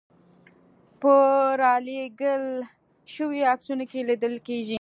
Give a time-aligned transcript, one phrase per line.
[1.01, 1.13] په
[1.61, 2.43] رالېږل
[3.13, 4.77] شویو عکسونو کې لیدل کېږي.